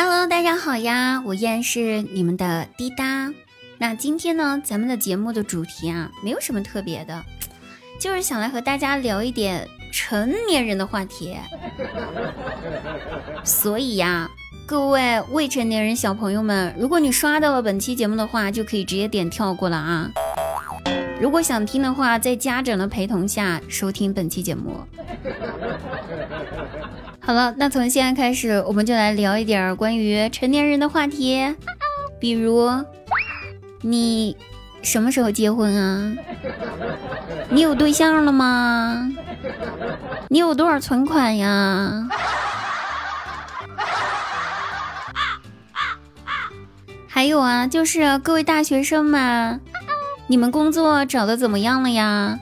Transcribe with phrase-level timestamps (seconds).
[0.00, 3.32] Hello，大家好呀，我依然是你们的滴答。
[3.78, 7.20] 那今天呢，咱们的节目的主题啊，没有什么特别的，
[8.00, 11.36] 就是想来和大家聊一点成年人的话题。
[13.42, 14.30] 所以呀，
[14.66, 20.12] 各位未成年人小朋友们，如果你刷到了本期节目的话，就可以直接点跳过了啊。
[21.20, 24.76] 如果想听的话，在家长的陪同下收听本期节目。
[27.28, 31.54] 好了，那从现在开始，我们就来聊一点关于成年人的话题，
[32.18, 32.70] 比如
[33.82, 34.34] 你
[34.80, 36.16] 什么时候结婚啊？
[37.50, 39.12] 你有对象了吗？
[40.28, 42.08] 你有多少存款呀？
[47.06, 49.60] 还有啊，就是各位大学生们，
[50.28, 52.38] 你们工作找的怎么样了呀？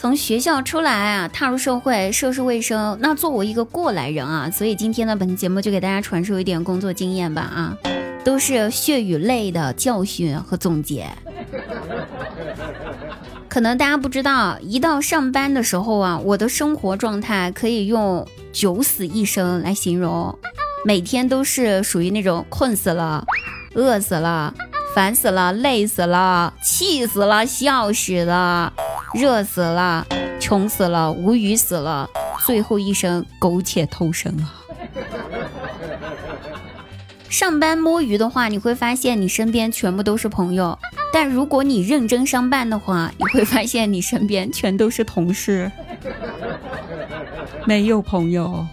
[0.00, 2.96] 从学校出来啊，踏入社会，涉世未深。
[3.00, 7.76] 那作为一个过来人啊，所以今天呢，本期节目就给大家传授一点工作经验吧啊，
[8.24, 11.08] 都是血与泪的教训和总结。
[13.50, 20.32] 可能大家不知道，一到上班的时候啊，我的生活状态可以用九死一生来形容。
[20.84, 23.26] 每天都是属于那种困死了、
[23.74, 24.54] 饿死了、
[24.94, 28.72] 烦死了、累死了、气死了、笑死了、
[29.14, 30.06] 热死了、
[30.40, 32.08] 穷死了、无语死了，
[32.46, 34.54] 最后一声苟且偷生啊！
[37.28, 40.78] 上班摸鱼的话，你会发现你身边全部都是朋友；
[41.12, 45.70] 但如果你认真上班的话，你会发现你身边全都是同事，
[47.66, 48.66] 没有朋友。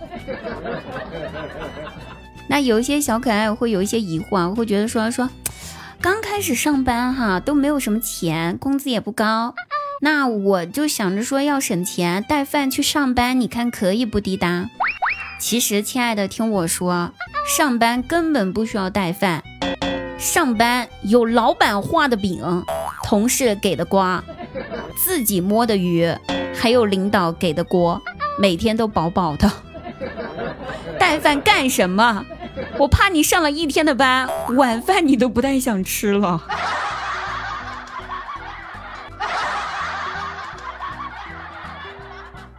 [2.47, 5.29] 那有一些小可爱会有一些疑惑啊，会觉得说说，
[5.99, 9.53] 刚开始上班哈都没有什么钱，工资也不高，
[10.01, 14.69] 那我就想着说要省钱带饭去上班，你看可以不滴答？
[15.39, 17.11] 其实亲爱的听我说，
[17.47, 19.43] 上班根本不需要带饭，
[20.17, 22.63] 上班有老板画的饼，
[23.03, 24.23] 同事给的瓜，
[24.97, 26.13] 自己摸的鱼，
[26.53, 28.01] 还有领导给的锅，
[28.39, 29.51] 每天都饱饱的。
[30.99, 32.25] 带饭干什么？
[32.77, 36.41] 我怕你上了一天的班，晚饭你都不太想吃了。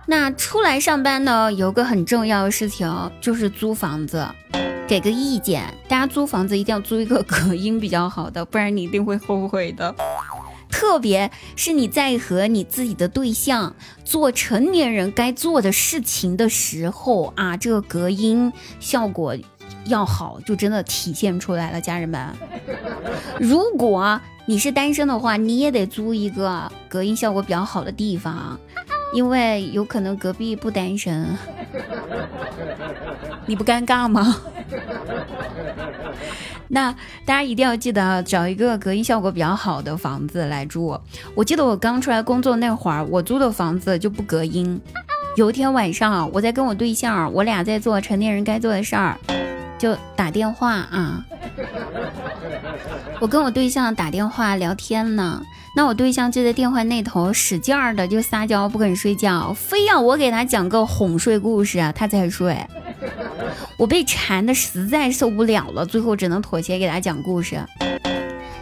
[0.07, 4.27] 那出来上班呢，有个很重要的事情就是租房子。
[4.87, 9.93] 给个意见，大家租房子一定要租一个隔音比较好的，不然你一定会后悔的。
[10.71, 13.75] 特别是你在和你自己的对象
[14.05, 19.35] 做成年人该做的事情的时候啊，这个隔音效果
[19.87, 22.33] 要好，就真的体现出来了，家人们。
[23.41, 28.57] 如果你是单身的话，你也得租一个隔音效果比较好的地方，
[29.13, 31.37] 因为有可能隔壁不单身，
[33.47, 34.37] 你不尴尬吗？
[36.69, 36.91] 那
[37.25, 40.99] 大家一定要记得找一个隔音效果比较好的房子来住。
[41.35, 44.81] 我记得我刚出来工作那会儿，我租的房子就不隔音。
[45.37, 49.17] 有一天晚上，我在跟我对象，我俩在做成年人该做的事儿，
[49.79, 51.25] 就打电话啊。
[53.19, 55.43] 我跟我对象打电话聊天呢，
[55.75, 62.59] 那我对象就在电话那头使劲儿的就撒娇不肯睡觉，非要我给他讲个哄睡故事，他才睡。
[63.79, 67.59] 我被缠的实在受不了了，最后只能妥协给他讲故事。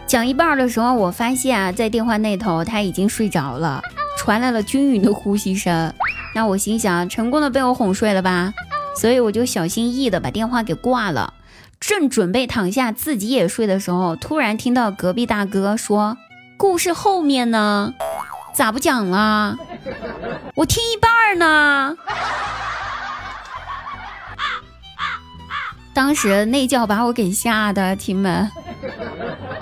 [0.06, 3.82] 讲一半的时候，我发现啊，在电话那头他已经睡着了，
[4.16, 5.92] 传来了均匀的呼吸声。
[6.34, 8.52] 那我心想，成功的被我哄睡了吧？
[8.96, 11.34] 所以我就小心翼翼的把电话给挂了。
[11.86, 16.16] 正准备躺下自己也睡的时候，突然听到隔壁大哥说
[16.56, 17.92] ：“故事后面呢？
[18.54, 19.58] 咋不讲了？
[20.54, 21.94] 我听一半呢。”
[25.92, 28.50] 当时那觉把我给吓的，亲们，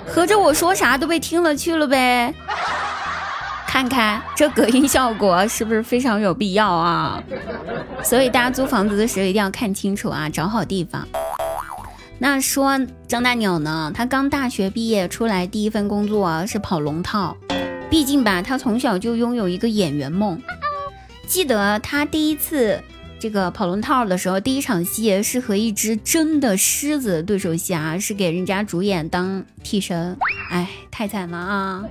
[0.07, 2.33] 合着我说啥都被听了去了呗？
[3.67, 7.21] 看看这隔音效果是不是非常有必要啊？
[8.01, 11.05] 所以大家租房子的时候一定要看清楚啊，找好地方。
[12.19, 17.35] 那说张大鸟呢，他刚大学毕业出来，第一份工作是跑龙套，
[17.89, 20.41] 毕竟吧，他从小就拥有一个演员梦。
[21.27, 22.79] 记得他第一次。
[23.19, 30.17] 这个跑龙套的时候，第一场戏是和一只真的狮子对手戏啊，是给人家主演当替身，
[30.49, 31.85] 哎，太惨了啊！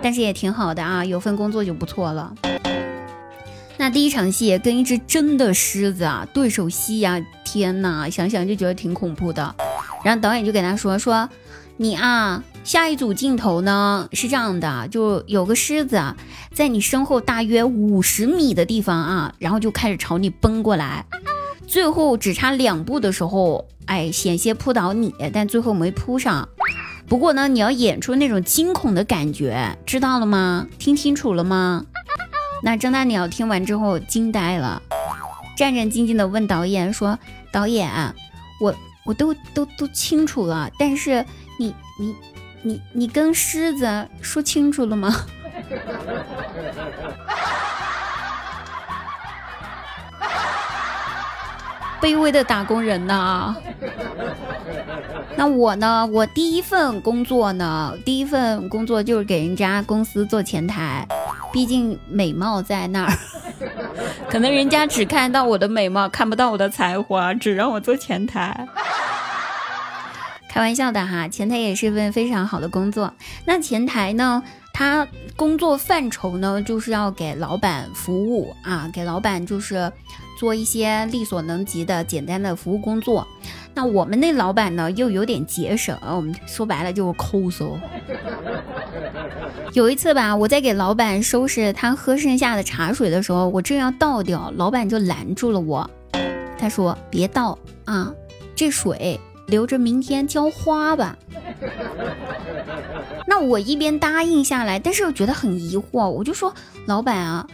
[0.00, 2.32] 但是也挺好的啊，有份工作就不错了。
[3.76, 7.20] 那第一场戏跟一只真的狮子啊对手戏呀，
[7.54, 9.54] 天哪，想想就觉得挺恐怖的。
[10.02, 11.28] 然后导演就给他说说。
[11.76, 16.00] 你啊，下一组镜头呢是这样的，就有个狮子
[16.52, 21.04] 在你身后大约五十米的地方啊，然后就开始朝你奔过来。
[21.66, 26.48] 最后只差两步的时候，哎，险些扑倒你，但最后没扑上。
[27.08, 30.66] 不过呢，你要演出那种惊恐的感觉，知道了吗？
[30.78, 31.84] 听清楚了吗？
[32.64, 34.80] 那张大鸟听完之后惊呆了，
[35.56, 37.18] 战战兢兢地问导演说
[37.52, 37.90] ：“导演，
[38.60, 38.74] 我
[39.04, 41.24] 我都都都清楚了，但是
[41.58, 42.14] 你你
[42.62, 45.14] 你你跟狮子说清楚了吗？”
[52.02, 53.56] 卑微的打工人呐，
[55.36, 56.04] 那我呢？
[56.12, 57.96] 我第一份工作呢？
[58.04, 61.08] 第一份工作就是给人家公司做前台，
[61.50, 63.12] 毕竟美貌在那儿，
[64.34, 68.66] 可能人家只看到我的美貌，看不到我的才华，只让我做前台。
[70.48, 73.14] 开玩笑的哈，前台也是一份非常好的工作。
[73.44, 74.42] 那前台呢？
[74.72, 79.92] 他工作范畴呢，就是要给老板服务啊，给老板就是
[80.36, 83.24] 做一些力所能及的简单的服务工作。
[83.72, 87.78] 那我们那老板呢，又有点节省，我们说白了就是抠搜。
[89.74, 95.90] 有一次吧，我在给老板收拾他喝剩下的茶水的时候，我正要倒掉，老板就拦住了我，
[96.56, 98.14] 他说：“别倒啊，
[98.54, 99.18] 这水
[99.48, 101.18] 留着明天浇花吧。”
[103.26, 106.54] 那我一边答应下来，但是又觉得很疑惑，我就说
[106.86, 107.44] ：“老板啊，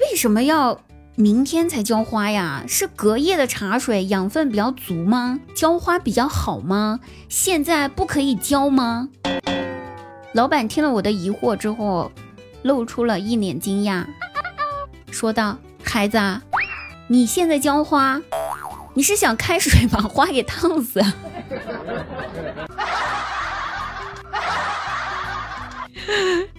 [0.00, 0.80] 为什么要
[1.16, 2.64] 明天才浇花呀？
[2.66, 5.38] 是隔夜的茶水养分比较足吗？
[5.54, 7.00] 浇花比较好吗？
[7.28, 9.10] 现在不可以浇吗？”
[10.38, 12.12] 老板听了我的疑惑之后，
[12.62, 14.06] 露出了一脸惊讶，
[15.10, 16.16] 说道：“孩子，
[17.08, 18.22] 你现在浇花，
[18.94, 21.02] 你是想开水把花给烫死？”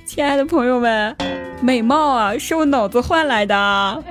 [0.06, 1.16] 亲爱的朋友们，
[1.62, 4.04] 美貌啊，是我脑子换来的。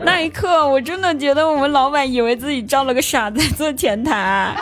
[0.00, 4.56] 那一刻，我真的觉得我们老板以为自己招了个傻子做前台，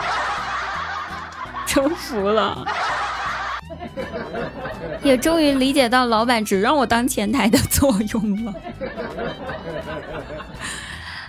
[1.65, 2.65] 真服了。
[5.03, 8.53] 也终于理解到老板只让我当前台的作用了。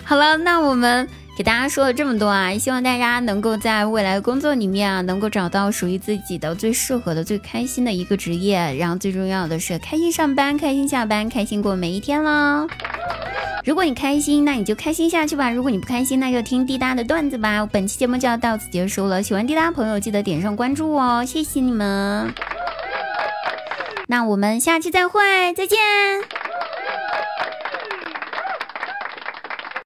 [0.05, 1.09] 好了，那我们。
[1.37, 8.59] 给大家说了这么多啊，希望大家能够在未来工作里面啊，能够找到属于自己的最适合的、最开心的一个职业。
[8.79, 12.67] 然后最重要的是，开心上班，开心下班，开心过每一天喽。
[13.65, 17.67] 如果你开心，那你就开心下去吧；如果你不开心，那就听滴答的段子吧。
[17.73, 22.35] 本期节目就要到此结束了，喜欢滴答朋友记得点上关注哦，谢谢你们。
[24.11, 25.21] 那我们下期再会，
[25.55, 25.79] 再见。